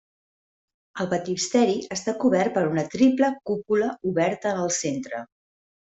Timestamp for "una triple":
2.71-3.31